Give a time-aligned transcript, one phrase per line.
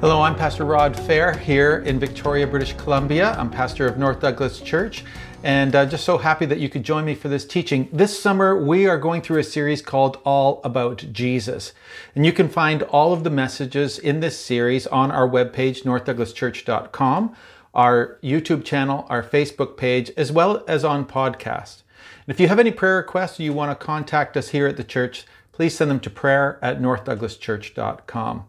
[0.00, 3.32] Hello, I'm Pastor Rod Fair here in Victoria, British Columbia.
[3.32, 5.04] I'm pastor of North Douglas Church
[5.42, 7.88] and uh, just so happy that you could join me for this teaching.
[7.92, 11.72] This summer, we are going through a series called All About Jesus.
[12.14, 17.34] And you can find all of the messages in this series on our webpage, northdouglaschurch.com,
[17.74, 21.82] our YouTube channel, our Facebook page, as well as on podcast.
[22.24, 24.76] And if you have any prayer requests or you want to contact us here at
[24.76, 28.44] the church, please send them to prayer at northdouglaschurch.com.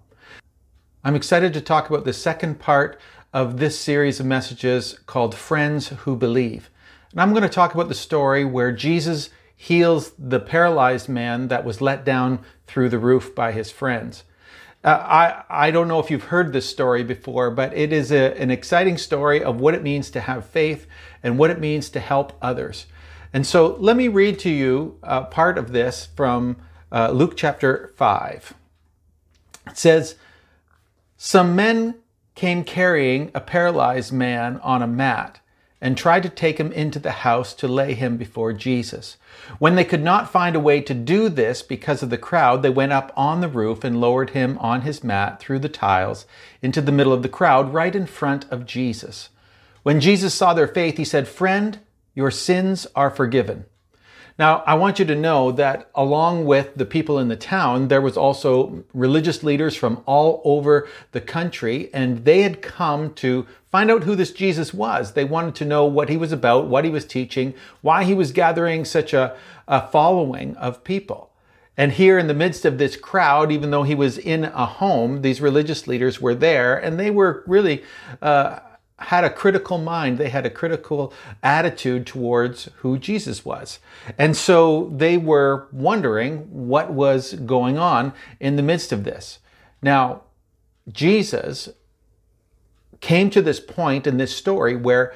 [1.02, 3.00] I'm excited to talk about the second part
[3.32, 6.70] of this series of messages called Friends Who Believe.
[7.12, 11.64] And I'm going to talk about the story where Jesus heals the paralyzed man that
[11.64, 14.26] was let down through the roof by his friends.
[14.84, 18.38] Uh, I, I don't know if you've heard this story before, but it is a,
[18.38, 20.86] an exciting story of what it means to have faith
[21.24, 22.88] and what it means to help others.
[23.32, 26.58] And so let me read to you uh, part of this from
[26.92, 28.54] uh, Luke chapter 5.
[29.68, 30.16] It says,
[31.22, 31.96] some men
[32.34, 35.42] came carrying a paralyzed man on a mat
[35.82, 39.18] and tried to take him into the house to lay him before Jesus.
[39.58, 42.70] When they could not find a way to do this because of the crowd, they
[42.70, 46.26] went up on the roof and lowered him on his mat through the tiles
[46.62, 49.28] into the middle of the crowd, right in front of Jesus.
[49.84, 51.80] When Jesus saw their faith, he said, Friend,
[52.16, 53.66] your sins are forgiven.
[54.40, 58.00] Now, I want you to know that along with the people in the town, there
[58.00, 63.92] was also religious leaders from all over the country, and they had come to find
[63.92, 65.12] out who this Jesus was.
[65.12, 68.32] They wanted to know what he was about, what he was teaching, why he was
[68.32, 69.36] gathering such a,
[69.68, 71.32] a following of people.
[71.76, 75.22] And here in the midst of this crowd, even though he was in a home,
[75.22, 77.84] these religious leaders were there, and they were really
[78.22, 78.60] uh,
[79.00, 80.18] had a critical mind.
[80.18, 83.80] They had a critical attitude towards who Jesus was.
[84.18, 89.40] And so they were wondering what was going on in the midst of this.
[89.82, 90.24] Now,
[90.92, 91.70] Jesus
[93.00, 95.14] came to this point in this story where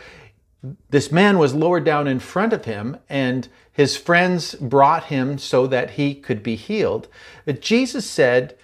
[0.89, 5.67] this man was lowered down in front of him and his friends brought him so
[5.67, 7.07] that he could be healed.
[7.43, 8.57] But Jesus said,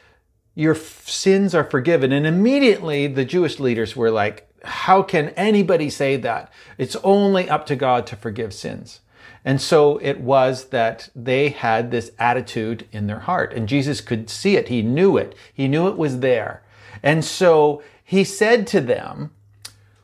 [0.56, 2.12] Your sins are forgiven.
[2.12, 6.52] And immediately the Jewish leaders were like, how can anybody say that?
[6.78, 9.02] It's only up to God to forgive sins.
[9.46, 14.30] And so it was that they had this attitude in their heart, and Jesus could
[14.30, 14.68] see it.
[14.68, 15.36] He knew it.
[15.53, 16.62] He knew it was there.
[17.02, 19.31] And so he said to them,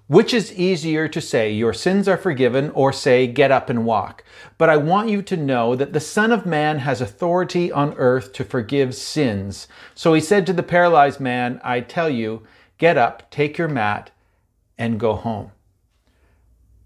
[0.07, 4.23] which is easier to say, Your sins are forgiven, or say, Get up and walk?
[4.57, 8.31] But I want you to know that the Son of Man has authority on earth
[8.33, 9.67] to forgive sins.
[9.95, 12.43] So he said to the paralyzed man, I tell you,
[12.77, 14.11] Get up, take your mat,
[14.77, 15.51] and go home.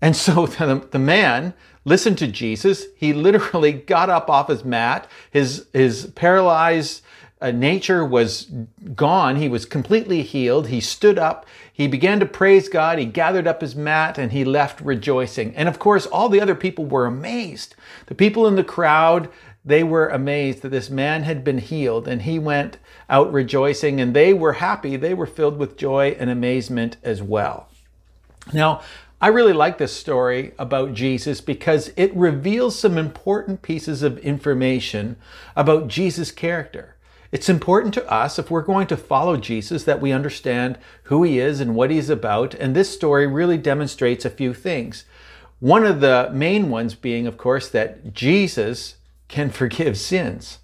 [0.02, 1.54] And so the, the man
[1.86, 2.86] listened to Jesus.
[2.96, 5.08] He literally got up off his mat.
[5.32, 7.02] His, his paralyzed
[7.42, 8.52] uh, nature was
[8.96, 9.38] gone.
[9.38, 10.68] He was completely healed.
[10.68, 11.46] He stood up.
[11.72, 13.00] He began to praise God.
[13.00, 15.56] He gathered up his mat and he left rejoicing.
[15.56, 17.76] And of course, all the other people were amazed.
[18.08, 19.30] The people in the crowd,
[19.64, 22.78] they were amazed that this man had been healed and he went
[23.10, 24.98] out rejoicing and they were happy.
[24.98, 27.69] They were filled with joy and amazement as well.
[28.54, 28.82] Now,
[29.22, 35.18] I really like this story about Jesus because it reveals some important pieces of information
[35.58, 36.96] about Jesus' character.
[37.32, 41.38] It's important to us, if we're going to follow Jesus, that we understand who he
[41.38, 42.56] is and what he's about.
[42.56, 45.04] And this story really demonstrates a few things.
[45.60, 48.96] One of the main ones being, of course, that Jesus
[49.28, 50.60] can forgive sins.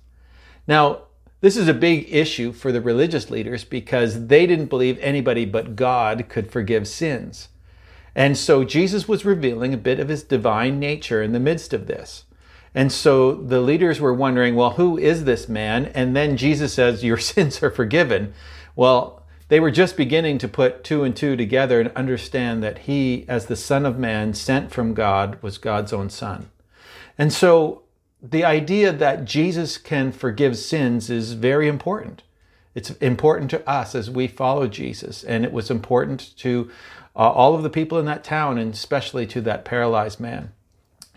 [0.65, 1.01] Now,
[1.41, 5.75] this is a big issue for the religious leaders because they didn't believe anybody but
[5.75, 7.49] God could forgive sins.
[8.15, 11.87] And so Jesus was revealing a bit of his divine nature in the midst of
[11.87, 12.23] this.
[12.73, 15.87] And so the leaders were wondering, well, who is this man?
[15.87, 18.33] And then Jesus says, Your sins are forgiven.
[18.75, 23.25] Well, they were just beginning to put two and two together and understand that he,
[23.27, 26.49] as the Son of Man sent from God, was God's own Son.
[27.17, 27.83] And so
[28.21, 32.23] the idea that Jesus can forgive sins is very important.
[32.73, 36.69] It's important to us as we follow Jesus, and it was important to
[37.15, 40.51] uh, all of the people in that town, and especially to that paralyzed man.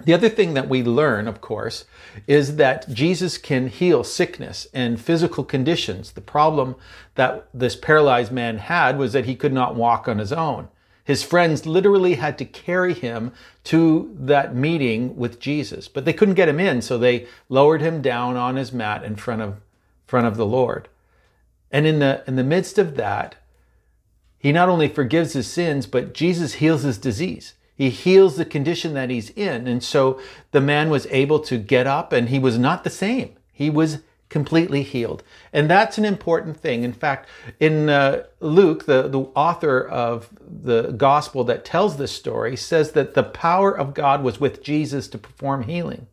[0.04, 1.84] The other thing that we learn, of course,
[2.26, 6.12] is that Jesus can heal sickness and physical conditions.
[6.12, 6.76] The problem
[7.16, 10.68] that this paralyzed man had was that he could not walk on his own.
[11.02, 13.32] His friends literally had to carry him
[13.64, 18.02] to that meeting with Jesus, but they couldn't get him in, so they lowered him
[18.02, 19.56] down on his mat in front of,
[20.06, 20.88] front of the Lord.
[21.72, 23.36] And in the, in the midst of that,
[24.38, 27.54] he not only forgives his sins, but Jesus heals his disease.
[27.76, 29.66] He heals the condition that he's in.
[29.66, 30.20] And so
[30.50, 33.36] the man was able to get up and he was not the same.
[33.52, 33.98] He was
[34.28, 35.22] completely healed.
[35.52, 36.82] And that's an important thing.
[36.82, 37.28] In fact,
[37.60, 43.14] in uh, Luke, the, the author of the gospel that tells this story, says that
[43.14, 46.08] the power of God was with Jesus to perform healing.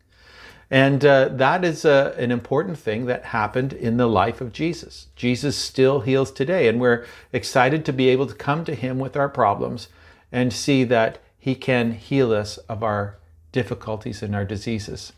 [0.70, 5.06] And uh, that is a, an important thing that happened in the life of Jesus.
[5.14, 9.16] Jesus still heals today, and we're excited to be able to come to him with
[9.16, 9.88] our problems
[10.32, 13.18] and see that he can heal us of our
[13.52, 15.12] difficulties and our diseases.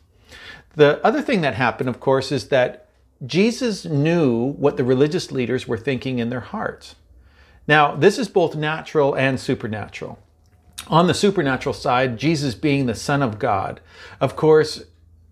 [0.76, 2.88] The other thing that happened, of course, is that
[3.24, 6.94] Jesus knew what the religious leaders were thinking in their hearts.
[7.66, 10.18] Now, this is both natural and supernatural.
[10.86, 13.80] On the supernatural side, Jesus being the Son of God,
[14.20, 14.84] of course,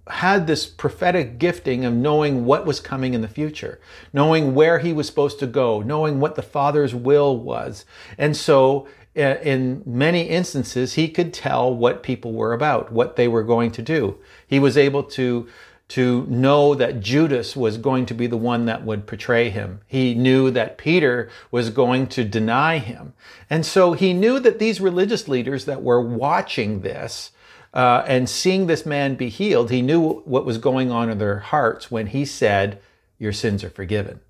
[0.08, 3.80] had this prophetic gifting of knowing what was coming in the future,
[4.12, 7.84] knowing where he was supposed to go, knowing what the Father's will was.
[8.16, 8.86] And so,
[9.16, 13.70] uh, in many instances, he could tell what people were about, what they were going
[13.72, 14.18] to do.
[14.46, 15.48] He was able to
[15.88, 19.80] to know that Judas was going to be the one that would betray him.
[19.86, 23.12] He knew that Peter was going to deny him.
[23.48, 27.30] And so he knew that these religious leaders that were watching this
[27.76, 31.40] uh, and seeing this man be healed, he knew what was going on in their
[31.40, 32.80] hearts when he said,
[33.18, 34.20] Your sins are forgiven.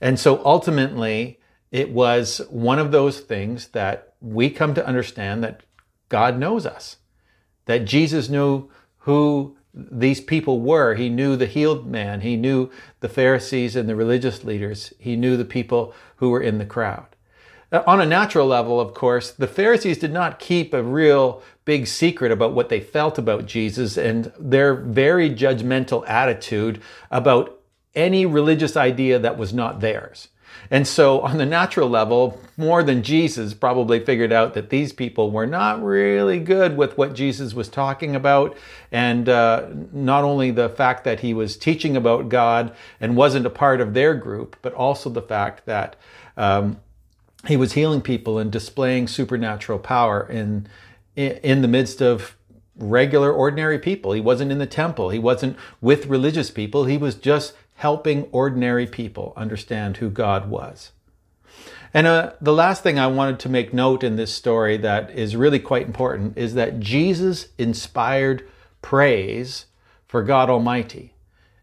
[0.00, 1.40] And so ultimately,
[1.72, 5.64] it was one of those things that we come to understand that
[6.08, 6.98] God knows us,
[7.64, 10.94] that Jesus knew who these people were.
[10.94, 12.20] He knew the healed man.
[12.20, 14.92] He knew the Pharisees and the religious leaders.
[15.00, 17.08] He knew the people who were in the crowd.
[17.72, 21.86] Uh, on a natural level, of course, the Pharisees did not keep a real big
[21.86, 26.80] secret about what they felt about Jesus and their very judgmental attitude
[27.10, 27.60] about
[27.94, 30.28] any religious idea that was not theirs.
[30.70, 35.30] And so, on the natural level, more than Jesus probably figured out that these people
[35.30, 38.56] were not really good with what Jesus was talking about.
[38.90, 43.50] And uh, not only the fact that he was teaching about God and wasn't a
[43.50, 45.96] part of their group, but also the fact that
[46.36, 46.80] um,
[47.46, 50.66] he was healing people and displaying supernatural power in,
[51.16, 52.36] in the midst of
[52.76, 54.12] regular, ordinary people.
[54.12, 58.86] He wasn't in the temple, he wasn't with religious people, he was just helping ordinary
[58.86, 60.92] people understand who God was.
[61.94, 65.36] And uh, the last thing I wanted to make note in this story that is
[65.36, 68.46] really quite important is that Jesus inspired
[68.82, 69.66] praise
[70.06, 71.14] for God Almighty.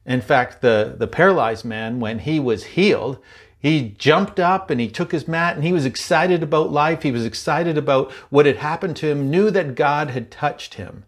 [0.05, 3.19] In fact, the, the paralyzed man, when he was healed,
[3.63, 7.03] he jumped up and he took his mat and he was excited about life.
[7.03, 11.05] He was excited about what had happened to him, knew that God had touched him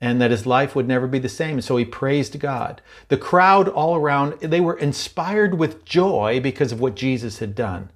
[0.00, 1.60] and that his life would never be the same.
[1.60, 2.80] So he praised God.
[3.08, 7.90] The crowd all around, they were inspired with joy because of what Jesus had done.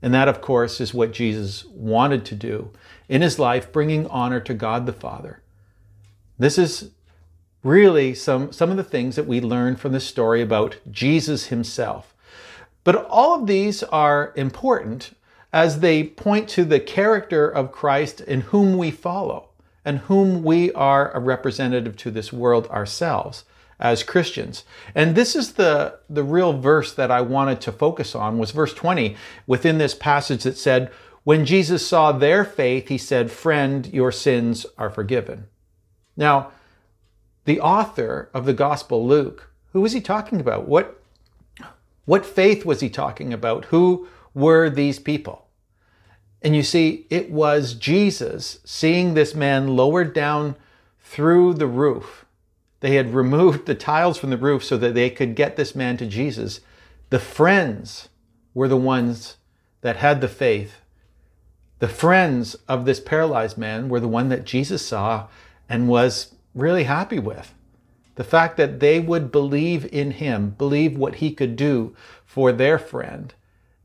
[0.00, 2.70] And that, of course, is what Jesus wanted to do
[3.08, 5.42] in his life, bringing honor to God the Father.
[6.38, 6.92] This is
[7.64, 12.14] really some, some of the things that we learn from the story about Jesus himself.
[12.84, 15.14] But all of these are important
[15.52, 19.48] as they point to the character of Christ in whom we follow
[19.84, 23.44] and whom we are a representative to this world ourselves
[23.80, 24.64] as Christians.
[24.94, 28.74] And this is the, the real verse that I wanted to focus on was verse
[28.74, 29.16] 20
[29.46, 30.90] within this passage that said,
[31.24, 35.46] When Jesus saw their faith, he said, Friend, your sins are forgiven.
[36.16, 36.50] Now,
[37.44, 40.68] the author of the gospel, Luke, who was he talking about?
[40.68, 40.97] What,
[42.08, 43.66] what faith was he talking about?
[43.66, 45.46] Who were these people?
[46.40, 50.56] And you see, it was Jesus seeing this man lowered down
[50.98, 52.24] through the roof.
[52.80, 55.98] They had removed the tiles from the roof so that they could get this man
[55.98, 56.60] to Jesus.
[57.10, 58.08] The friends
[58.54, 59.36] were the ones
[59.82, 60.76] that had the faith.
[61.78, 65.26] The friends of this paralyzed man were the one that Jesus saw
[65.68, 67.52] and was really happy with.
[68.18, 71.94] The fact that they would believe in him, believe what he could do
[72.26, 73.32] for their friend,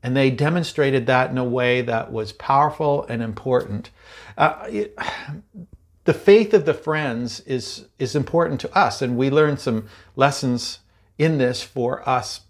[0.02, 3.90] and they demonstrated that in a way that was powerful and important.
[4.36, 4.98] Uh, it,
[6.04, 9.86] the faith of the friends is, is important to us, and we learn some
[10.16, 10.80] lessons
[11.16, 12.40] in this for us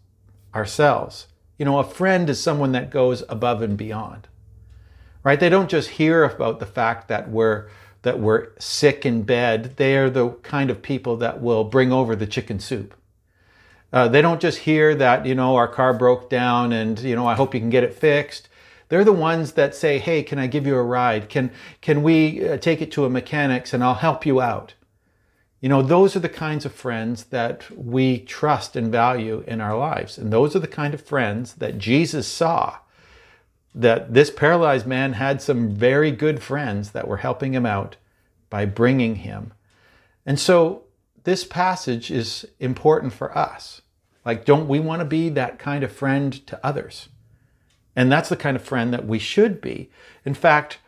[0.55, 1.27] ourselves.
[1.59, 4.27] You know, a friend is someone that goes above and beyond,
[5.23, 5.39] right?
[5.39, 7.69] They don't just hear about the fact that we're
[8.05, 9.77] that we're sick in bed.
[9.77, 12.95] They are the kind of people that will bring over the chicken soup
[13.95, 17.29] uh, they don't just hear that, you know, our car broke down and, you know,
[17.29, 18.49] I hope you can get it fixed.
[18.89, 21.29] They're the ones that say, hey, can I give you a ride?
[21.29, 24.75] Can, can we uh, take it to a mechanic's and I'll help you out?
[25.61, 29.79] You know, those are the kinds of friends that we trust and value in our
[29.79, 30.19] lives.
[30.19, 32.79] And those are the kind of friends that Jesus saw
[33.75, 37.97] that this paralyzed man had some very good friends that were helping him out
[38.49, 39.53] by bringing him.
[40.25, 40.85] And so
[41.25, 43.83] this passage is important for us
[44.25, 47.09] Like, don't we want to be that kind of friend to others?
[47.95, 49.91] And that's the kind of friend that we should be.
[50.25, 50.79] In fact,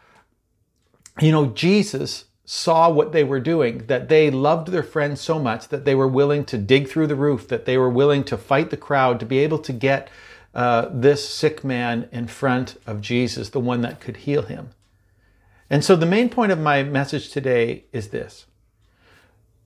[1.20, 5.68] you know, Jesus saw what they were doing, that they loved their friends so much
[5.68, 8.70] that they were willing to dig through the roof, that they were willing to fight
[8.70, 10.08] the crowd to be able to get
[10.56, 14.70] uh, this sick man in front of Jesus, the one that could heal him.
[15.68, 18.46] And so the main point of my message today is this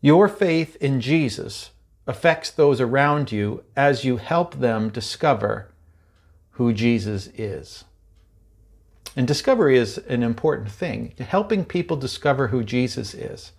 [0.00, 1.70] Your faith in Jesus
[2.08, 5.70] affects those around you as you help them discover
[6.52, 7.84] who Jesus is.
[9.16, 13.52] And discovery is an important thing, helping people discover who Jesus is.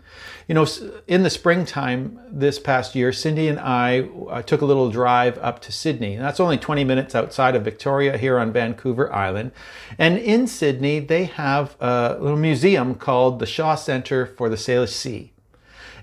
[0.47, 0.65] You know,
[1.07, 5.61] in the springtime this past year, Cindy and I uh, took a little drive up
[5.61, 6.15] to Sidney.
[6.15, 9.51] And that's only 20 minutes outside of Victoria here on Vancouver Island.
[9.97, 14.89] And in Sidney, they have a little museum called the Shaw Center for the Salish
[14.89, 15.33] Sea.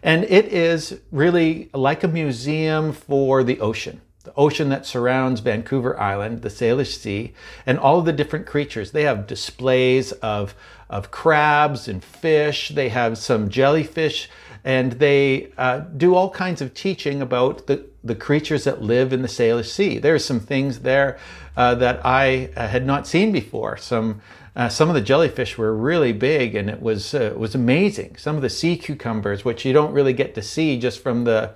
[0.03, 5.99] And it is really like a museum for the ocean the ocean that surrounds Vancouver
[5.99, 7.33] Island, the Salish Sea,
[7.65, 8.91] and all of the different creatures.
[8.91, 10.55] They have displays of,
[10.91, 14.29] of crabs and fish, they have some jellyfish,
[14.63, 19.23] and they uh, do all kinds of teaching about the, the creatures that live in
[19.23, 19.99] the Salish Sea.
[19.99, 21.19] There's some things there
[21.57, 23.79] uh, that I uh, had not seen before.
[23.79, 24.21] Some
[24.55, 28.17] uh, some of the jellyfish were really big, and it was uh, it was amazing.
[28.17, 31.55] Some of the sea cucumbers, which you don't really get to see just from the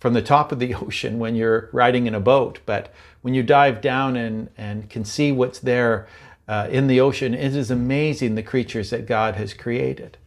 [0.00, 2.60] from the top of the ocean when you're riding in a boat.
[2.66, 6.06] But when you dive down and, and can see what's there
[6.46, 10.18] uh, in the ocean, it is amazing the creatures that God has created.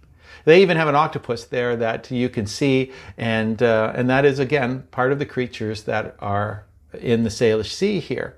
[0.45, 4.39] They even have an octopus there that you can see, and, uh, and that is
[4.39, 6.63] again part of the creatures that are
[6.97, 8.37] in the Salish Sea here.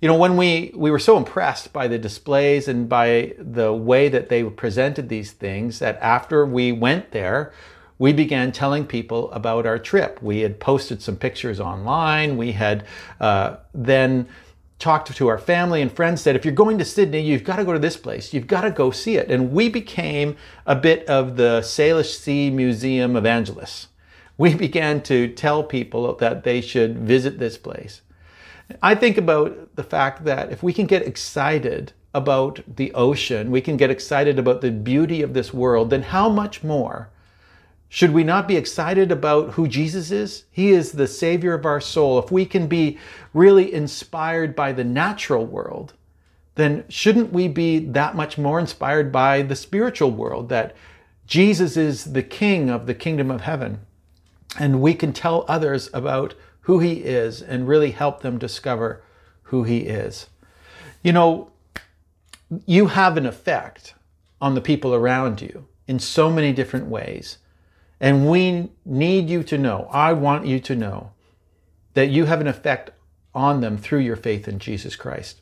[0.00, 4.08] You know, when we, we were so impressed by the displays and by the way
[4.08, 7.52] that they presented these things that after we went there,
[8.00, 10.22] we began telling people about our trip.
[10.22, 12.38] We had posted some pictures online.
[12.38, 12.86] We had
[13.20, 14.26] uh, then
[14.78, 17.64] talked to our family and friends, said, if you're going to Sidney, you've got to
[17.64, 18.32] go to this place.
[18.32, 19.30] You've got to go see it.
[19.30, 23.88] And we became a bit of the Salish Sea Museum evangelists.
[24.38, 28.00] We began to tell people that they should visit this place.
[28.82, 33.60] I think about the fact that if we can get excited about the ocean, we
[33.60, 37.10] can get excited about the beauty of this world, then how much more
[37.92, 40.44] should we not be excited about who Jesus is?
[40.52, 42.20] He is the Savior of our soul.
[42.20, 42.98] If we can be
[43.34, 45.92] really inspired by the natural world,
[46.54, 50.76] then shouldn't we be that much more inspired by the spiritual world that
[51.26, 53.80] Jesus is the King of the kingdom of heaven?
[54.56, 59.02] And we can tell others about who He is and really help them discover
[59.42, 60.28] who He is.
[61.02, 61.50] You know,
[62.66, 63.94] you have an effect
[64.40, 67.38] on the people around you in so many different ways.
[68.00, 71.12] And we need you to know, I want you to know,
[71.94, 72.90] that you have an effect
[73.34, 75.40] on them through your faith in Jesus Christ.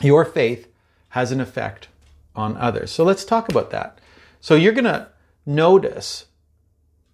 [0.00, 0.68] Your faith
[1.10, 1.88] has an effect
[2.36, 2.90] on others.
[2.90, 3.98] So let's talk about that.
[4.40, 5.08] So you're going to
[5.46, 6.26] notice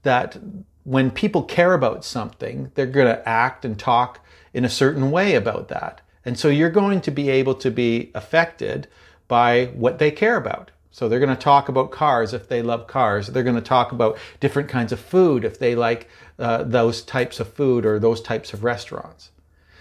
[0.03, 0.37] that
[0.85, 5.35] when people care about something, they're going to act and talk in a certain way
[5.35, 6.01] about that.
[6.25, 8.89] And so you're going to be able to be affected
[9.29, 10.71] by what they care about.
[10.97, 13.27] So they're going to talk about cars if they love cars.
[13.27, 17.39] They're going to talk about different kinds of food if they like uh, those types
[17.39, 19.31] of food or those types of restaurants.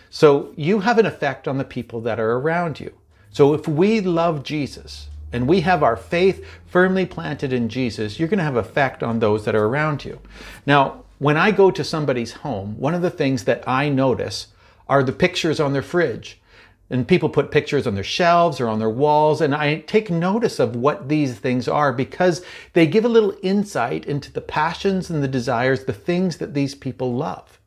[0.09, 2.93] So you have an effect on the people that are around you.
[3.29, 8.27] So if we love Jesus and we have our faith firmly planted in Jesus, you're
[8.27, 10.19] going to have effect on those that are around you.
[10.65, 14.47] Now, when I go to somebody's home, one of the things that I notice
[14.89, 16.41] are the pictures on their fridge
[16.89, 19.41] and people put pictures on their shelves or on their walls.
[19.41, 24.05] And I take notice of what these things are because they give a little insight
[24.05, 27.59] into the passions and the desires, the things that these people love.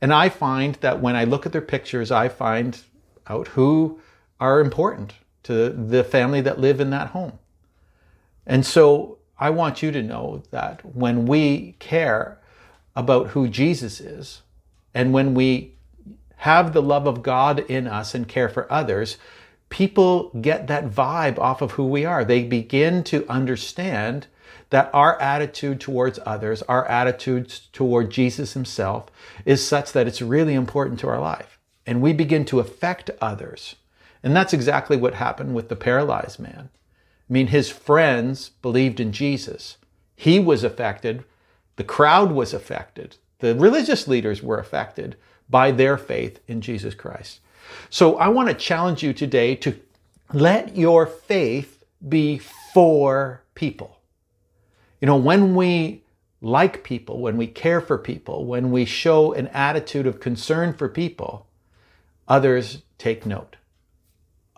[0.00, 2.80] And I find that when I look at their pictures, I find
[3.26, 4.00] out who
[4.40, 7.38] are important to the family that live in that home.
[8.46, 12.40] And so I want you to know that when we care
[12.96, 14.42] about who Jesus is,
[14.94, 15.77] and when we
[16.38, 19.16] have the love of God in us and care for others,
[19.70, 22.24] people get that vibe off of who we are.
[22.24, 24.26] They begin to understand
[24.70, 29.06] that our attitude towards others, our attitude toward Jesus himself,
[29.44, 31.58] is such that it's really important to our life.
[31.86, 33.76] And we begin to affect others.
[34.22, 36.68] And that's exactly what happened with the paralyzed man.
[37.28, 39.76] I mean, his friends believed in Jesus.
[40.14, 41.24] He was affected.
[41.76, 43.16] The crowd was affected.
[43.40, 45.16] The religious leaders were affected
[45.48, 47.40] by their faith in Jesus Christ.
[47.90, 49.78] So I want to challenge you today to
[50.32, 53.98] let your faith be for people.
[55.00, 56.02] You know, when we
[56.40, 60.88] like people, when we care for people, when we show an attitude of concern for
[60.88, 61.46] people,
[62.26, 63.56] others take note.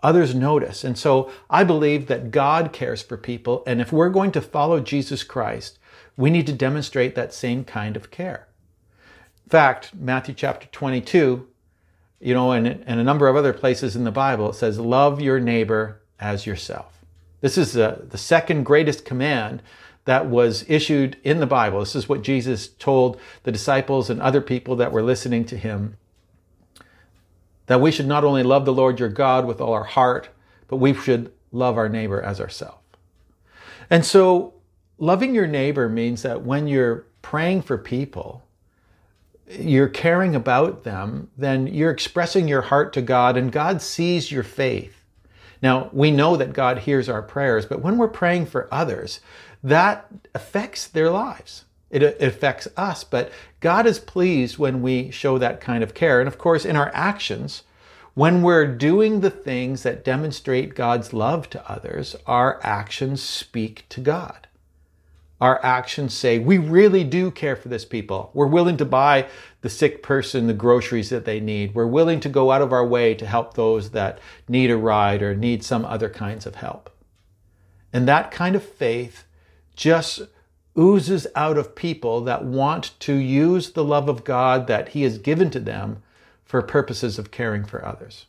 [0.02, 0.82] Others notice.
[0.82, 3.62] And so I believe that God cares for people.
[3.66, 5.78] And if we're going to follow Jesus Christ,
[6.16, 8.49] we need to demonstrate that same kind of care.
[9.50, 11.45] Fact, Matthew chapter 22,
[12.21, 15.21] you know, and, and a number of other places in the Bible, it says, Love
[15.21, 17.02] your neighbor as yourself.
[17.40, 19.61] This is the, the second greatest command
[20.04, 21.80] that was issued in the Bible.
[21.80, 25.97] This is what Jesus told the disciples and other people that were listening to him
[27.66, 30.28] that we should not only love the Lord your God with all our heart,
[30.69, 32.78] but we should love our neighbor as ourselves.
[33.90, 34.54] And so,
[34.99, 38.45] loving your neighbor means that when you're praying for people,
[39.59, 44.42] you're caring about them, then you're expressing your heart to God, and God sees your
[44.42, 45.04] faith.
[45.62, 49.21] Now, we know that God hears our prayers, but when we're praying for others,
[49.62, 51.64] that affects their lives.
[51.90, 56.21] It, affects us, but God is pleased when we show that kind of care.
[56.21, 57.64] And of course, in our actions,
[58.14, 64.00] when we're doing the things that demonstrate God's love to others, our actions speak to
[64.00, 64.47] God.
[65.40, 68.30] Our actions say, we really do care for this people.
[68.35, 69.26] We're willing to buy
[69.62, 71.75] the sick person the groceries that they need.
[71.75, 74.18] We're willing to go out of our way to help those that
[74.49, 76.90] need a ride or need some other kinds of help.
[77.92, 79.25] And that kind of faith
[79.75, 80.23] just
[80.78, 85.18] oozes out of people that want to use the love of God that He has
[85.18, 86.02] given to them
[86.44, 88.26] for purposes of caring for others.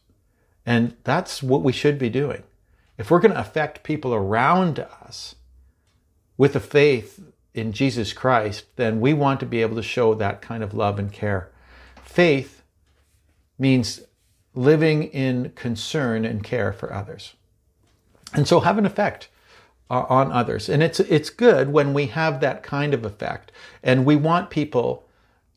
[0.65, 2.43] And that's what we should be doing.
[2.97, 5.35] If we're going to affect people around us
[6.41, 10.41] with a faith in Jesus Christ, then we want to be able to show that
[10.41, 11.51] kind of love and care.
[12.03, 12.63] Faith
[13.59, 14.01] means
[14.55, 17.35] living in concern and care for others.
[18.33, 19.29] And so have an effect
[19.87, 20.67] on others.
[20.67, 23.51] And it's it's good when we have that kind of effect
[23.83, 25.07] and we want people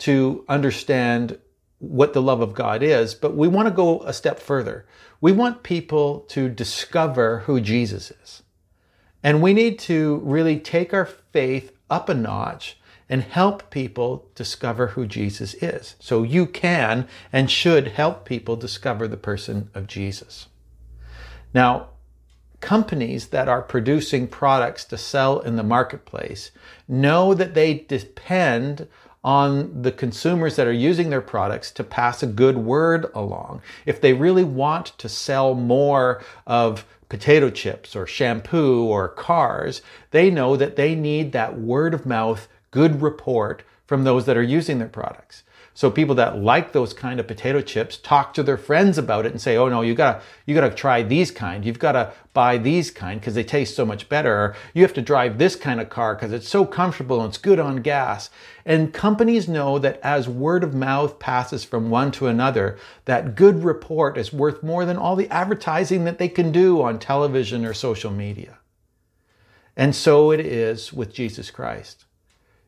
[0.00, 1.38] to understand
[1.79, 4.85] what the love of God is, but we want to go a step further.
[5.23, 8.43] We want people to discover who Jesus is.
[9.24, 14.88] And we need to really take our faith up a notch and help people discover
[14.88, 15.96] who Jesus is.
[15.98, 20.48] So you can and should help people discover the person of Jesus.
[21.54, 21.88] Now,
[22.60, 26.50] companies that are producing products to sell in the marketplace
[26.88, 28.88] know that they depend
[29.22, 33.62] on the consumers that are using their products to pass a good word along.
[33.87, 36.84] If they really want to sell more of
[37.14, 42.48] potato chips or shampoo or cars, they know that they need that word of mouth
[42.72, 45.44] good report from those that are using their products.
[45.76, 49.32] So people that like those kind of potato chips talk to their friends about it
[49.32, 51.64] and say, "Oh no, you gotta you gotta try these kind.
[51.64, 54.32] You've gotta buy these kind because they taste so much better.
[54.32, 57.38] Or you have to drive this kind of car because it's so comfortable and it's
[57.38, 58.30] good on gas."
[58.64, 63.64] And companies know that as word of mouth passes from one to another, that good
[63.64, 67.74] report is worth more than all the advertising that they can do on television or
[67.74, 68.58] social media.
[69.76, 72.04] And so it is with Jesus Christ.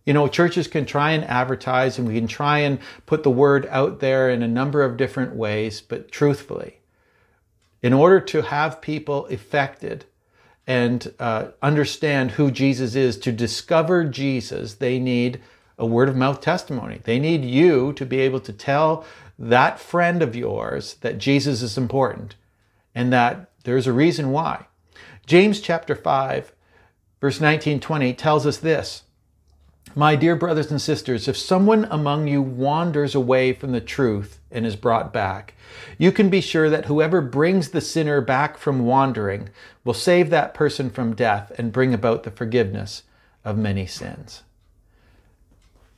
[0.06, 3.66] You know, churches can try and advertise and we can try and put the word
[3.70, 6.78] out there in a number of different ways, but truthfully,
[7.82, 10.04] in order to have people affected
[10.66, 15.40] and uh, understand who Jesus is, to discover Jesus, they need
[15.78, 17.00] a word of mouth testimony.
[17.04, 19.04] They need you to be able to tell
[19.38, 22.36] that friend of yours that Jesus is important
[22.94, 24.66] and that there's a reason why.
[25.26, 26.52] James chapter 5,
[27.20, 29.02] verse 19 20 tells us this
[29.98, 34.66] my dear brothers and sisters, if someone among you wanders away from the truth and
[34.66, 35.54] is brought back,
[35.96, 39.48] you can be sure that whoever brings the sinner back from wandering
[39.84, 43.04] will save that person from death and bring about the forgiveness
[43.42, 44.42] of many sins.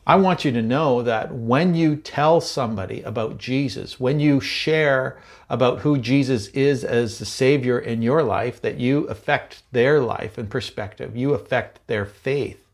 [0.07, 5.19] I want you to know that when you tell somebody about Jesus, when you share
[5.51, 10.39] about who Jesus is as the Savior in your life, that you affect their life
[10.39, 12.68] and perspective, you affect their faith.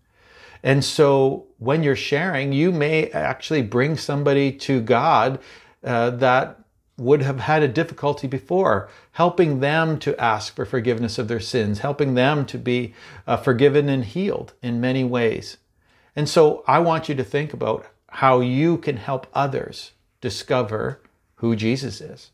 [0.65, 5.39] And so when you're sharing, you may actually bring somebody to God
[5.85, 6.59] uh, that
[6.97, 11.81] would have had a difficulty before, helping them to ask for forgiveness of their sins,
[11.81, 12.95] helping them to be
[13.27, 15.59] uh, forgiven and healed in many ways.
[16.17, 19.91] And so I want you to think about how you can help others
[20.23, 21.03] discover
[21.37, 22.31] who Jesus is.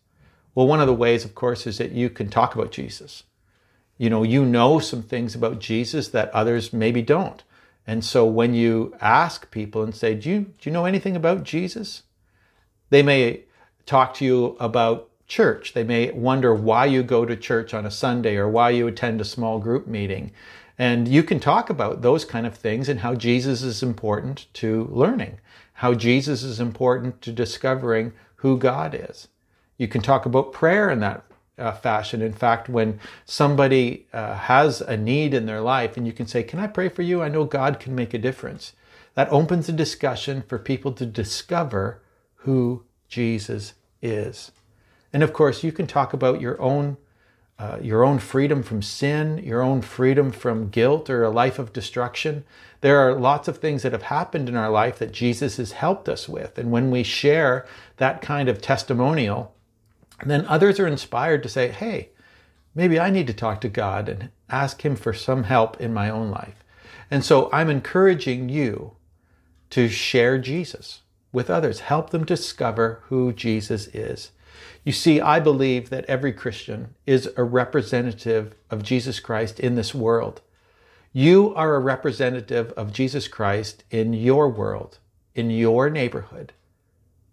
[0.54, 3.24] Well, one of the ways, of course, is that you can talk about Jesus.
[3.98, 7.42] You know, you know some things about Jesus that others maybe don't.
[7.90, 11.42] And so when you ask people and say, do you, do you know anything about
[11.42, 12.04] Jesus?
[12.90, 13.46] They may
[13.84, 15.72] talk to you about church.
[15.72, 19.20] They may wonder why you go to church on a Sunday or why you attend
[19.20, 20.30] a small group meeting.
[20.78, 24.88] And you can talk about those kind of things and how Jesus is important to
[24.92, 25.40] learning,
[25.72, 29.26] how Jesus is important to discovering who God is.
[29.78, 31.24] You can talk about prayer in that
[31.60, 32.22] uh, fashion.
[32.22, 36.42] In fact, when somebody uh, has a need in their life and you can say,
[36.42, 37.22] Can I pray for you?
[37.22, 38.72] I know God can make a difference.
[39.14, 42.00] That opens a discussion for people to discover
[42.36, 44.52] who Jesus is.
[45.12, 46.96] And of course, you can talk about your own
[47.60, 51.74] uh, your own freedom from sin, your own freedom from guilt or a life of
[51.74, 52.42] destruction.
[52.80, 56.08] There are lots of things that have happened in our life that Jesus has helped
[56.08, 56.56] us with.
[56.56, 57.66] And when we share
[57.98, 59.54] that kind of testimonial,
[60.28, 62.10] then others are inspired to say, hey,
[62.74, 66.10] maybe I need to talk to God and ask Him for some help in my
[66.10, 66.64] own life.
[67.10, 68.96] And so I'm encouraging you
[69.70, 71.02] to share Jesus
[71.32, 74.32] with others, help them discover who Jesus is.
[74.84, 79.94] You see, I believe that every Christian is a representative of Jesus Christ in this
[79.94, 80.40] world.
[81.12, 84.98] You are a representative of Jesus Christ in your world,
[85.34, 86.52] in your neighborhood,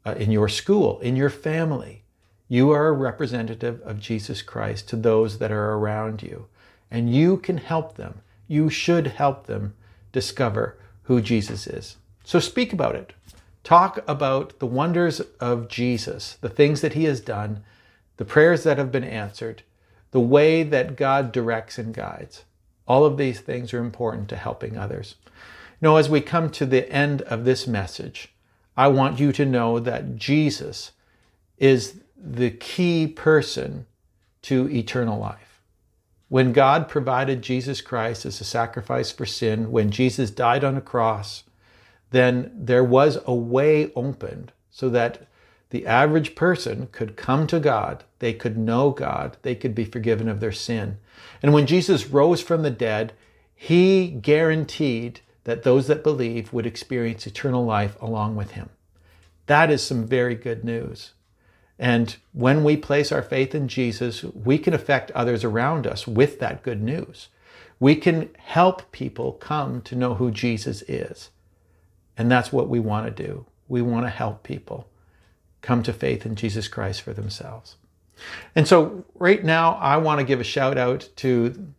[0.06, 2.04] uh, in your school, in your family.
[2.50, 6.48] You are a representative of Jesus Christ to those that are around you,
[6.90, 8.22] and you can help them.
[8.48, 9.74] You should help them
[10.12, 11.98] discover who Jesus is.
[12.24, 13.14] So speak about it.
[13.64, 17.64] Talk about the wonders of Jesus, the things that he has done,
[18.16, 19.64] the prayers that have been answered,
[20.12, 22.46] the way that God directs and guides.
[22.88, 25.16] All of these things are important to helping others.
[25.82, 28.34] Now, as we come to the end of this message,
[28.78, 30.92] I want you to know that Jesus
[31.58, 33.86] is the key person
[34.44, 35.62] to eternal life.
[36.30, 40.82] When God provided Jesus Christ as a sacrifice for sin, when Jesus died on a
[40.82, 41.44] cross,
[42.12, 45.28] then there was a way opened so that
[45.70, 50.30] the average person could come to God, they could know God, they could be forgiven
[50.30, 50.98] of their sin.
[51.42, 53.14] And when Jesus rose from the dead,
[53.54, 58.70] he guaranteed that those that believe would experience eternal life along with him.
[59.48, 61.14] That is some very good news.
[61.80, 66.40] And when we place our faith in Jesus, we can affect others around us with
[66.40, 67.28] that good news.
[67.80, 71.30] We can help people come to know who Jesus is.
[72.18, 73.46] And that's what we want to do.
[73.68, 74.88] We want to help people
[75.62, 77.76] come to faith in Jesus Christ for themselves.
[78.56, 81.74] And so, right now, I want to give a shout out to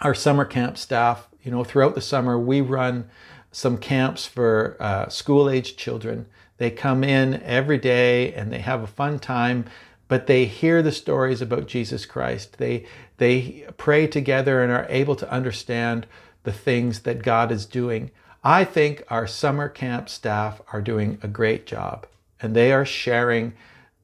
[0.00, 1.28] our summer camp staff.
[1.42, 3.10] You know, throughout the summer, we run
[3.50, 6.26] some camps for uh, school age children.
[6.58, 9.66] They come in every day and they have a fun time,
[10.08, 12.58] but they hear the stories about Jesus Christ.
[12.58, 12.86] They,
[13.16, 16.06] they pray together and are able to understand
[16.44, 18.10] the things that God is doing.
[18.44, 22.06] I think our summer camp staff are doing a great job
[22.40, 23.54] and they are sharing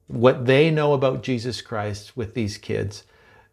[0.07, 3.05] what they know about Jesus Christ with these kids.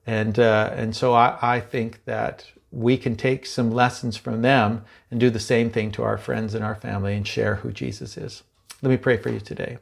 [0.07, 4.85] And, uh, and so I, I think that we can take some lessons from them
[5.09, 8.17] and do the same thing to our friends and our family and share who Jesus
[8.17, 8.43] is.
[8.81, 9.77] Let me pray for you today.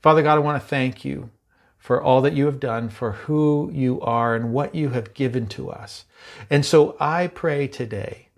[0.00, 1.30] Father God, I want to thank you
[1.78, 5.46] for all that you have done, for who you are, and what you have given
[5.48, 6.04] to us.
[6.48, 8.28] And so I pray today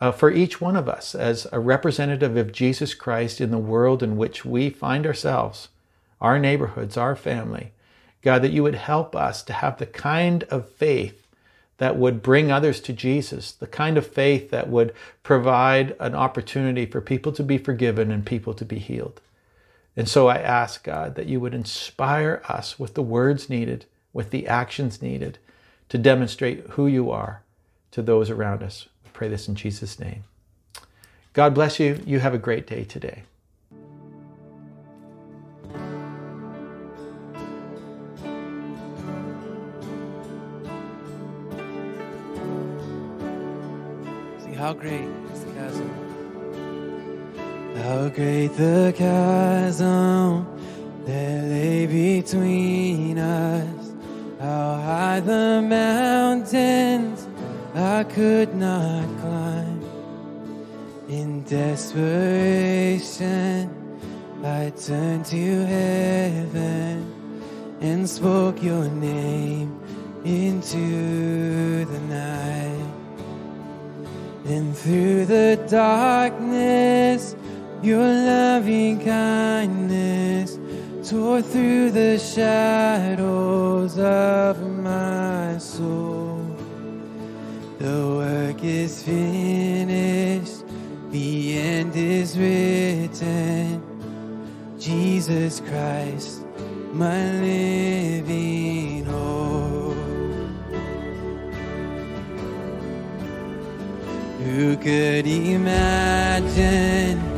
[0.00, 4.02] uh, for each one of us as a representative of Jesus Christ in the world
[4.02, 5.68] in which we find ourselves,
[6.20, 7.72] our neighborhoods, our family.
[8.22, 11.26] God, that you would help us to have the kind of faith
[11.78, 16.86] that would bring others to Jesus, the kind of faith that would provide an opportunity
[16.86, 19.20] for people to be forgiven and people to be healed.
[19.96, 24.30] And so I ask, God, that you would inspire us with the words needed, with
[24.30, 25.38] the actions needed
[25.88, 27.42] to demonstrate who you are
[27.92, 30.24] to those around us pray this in Jesus' name.
[31.32, 32.00] God bless you.
[32.04, 33.22] You have a great day today.
[44.44, 45.23] See how great.
[47.74, 50.46] How great the chasm
[51.04, 53.92] that lay between us.
[54.40, 57.26] How high the mountains
[57.74, 59.82] I could not climb.
[61.08, 63.18] In desperation,
[64.44, 67.12] I turned to heaven
[67.80, 69.80] and spoke your name
[70.24, 72.92] into the night.
[74.46, 77.34] And through the darkness,
[77.84, 80.58] your loving kindness
[81.06, 86.46] tore through the shadows of my soul.
[87.78, 90.64] The work is finished,
[91.10, 93.82] the end is written.
[94.78, 96.46] Jesus Christ,
[96.90, 99.94] my living hope.
[104.42, 107.33] Who could imagine?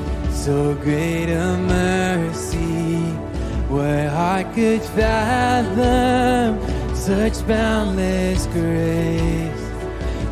[0.47, 3.01] So great a mercy,
[3.69, 6.61] what heart could fathom
[6.95, 9.65] such boundless grace?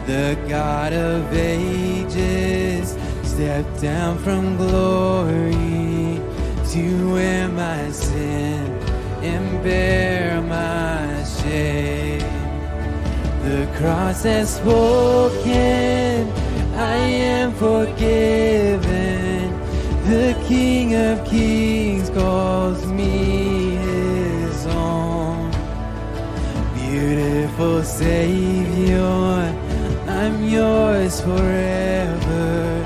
[0.07, 6.21] The God of ages stepped down from glory
[6.71, 8.71] to wear my sin
[9.21, 12.21] and bear my shame.
[13.43, 16.31] The cross has spoken,
[16.79, 16.99] I
[17.35, 19.04] am forgiven
[20.05, 25.51] the King of Kings calls me his own.
[26.75, 29.01] Beautiful Savior,
[30.07, 32.85] I'm yours forever.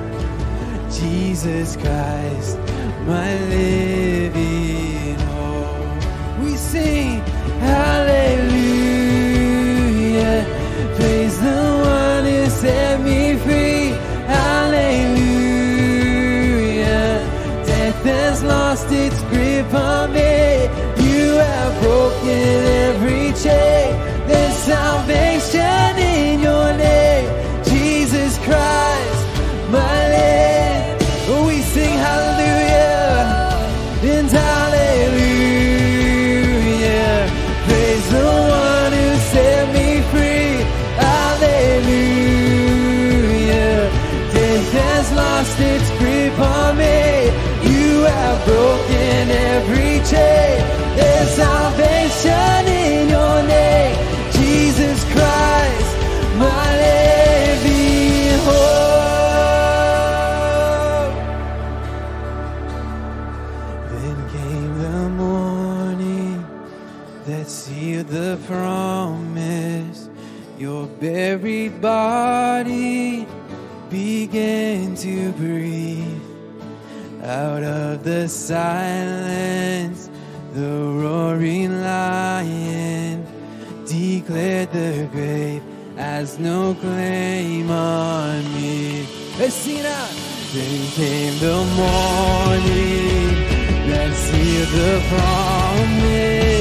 [0.93, 2.57] Jesus Christ,
[3.05, 6.41] my living hope.
[6.41, 7.19] We sing
[7.59, 8.48] hallelujah.
[22.29, 22.68] you.
[78.29, 80.11] the silence,
[80.53, 80.71] the
[81.03, 83.27] roaring lion
[83.87, 85.63] declared the grave
[85.97, 89.07] has no claim on me.
[89.39, 90.15] Let's sing it.
[90.53, 93.31] Then came the morning,
[93.89, 96.58] let's hear the promise.